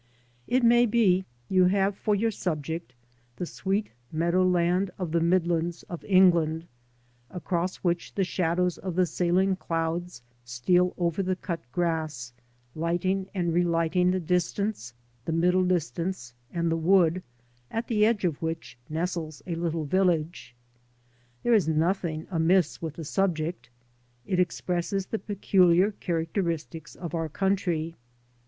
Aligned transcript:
It 0.47 0.63
may 0.63 0.87
be 0.87 1.25
you 1.47 1.65
have 1.65 1.95
for 1.95 2.15
your 2.15 2.31
subject 2.31 2.95
the 3.35 3.45
sweet 3.45 3.91
meadow 4.11 4.43
land 4.43 4.89
of 4.97 5.11
the 5.11 5.19
Midlands 5.21 5.83
of 5.83 6.03
England, 6.05 6.65
across 7.29 7.75
which 7.83 8.15
the 8.15 8.23
shadows 8.23 8.79
of 8.79 8.95
the 8.95 9.05
sailing 9.05 9.55
clouds 9.57 10.23
steal 10.43 10.95
over 10.97 11.21
the 11.21 11.35
cut 11.35 11.59
grass, 11.71 12.33
lighting 12.73 13.27
and 13.35 13.53
re 13.53 13.63
lighting 13.63 14.09
the 14.09 14.19
distance, 14.19 14.91
the 15.25 15.31
middle 15.31 15.63
distance 15.63 16.33
and 16.51 16.71
the 16.71 16.77
wood, 16.77 17.21
at 17.69 17.87
the 17.87 18.03
edge 18.03 18.25
of 18.25 18.41
which 18.41 18.79
nestles 18.89 19.43
a 19.45 19.53
little 19.53 19.85
village. 19.85 20.55
There 21.43 21.53
is 21.53 21.67
nothing 21.67 22.25
amiss 22.31 22.81
with 22.81 22.95
the 22.95 23.05
subject. 23.05 23.69
It 24.25 24.39
expresses 24.39 25.05
the 25.05 25.19
peculiar 25.19 25.91
characteristics 25.91 26.95
of 26.95 27.13
our 27.13 27.29
country. 27.29 27.93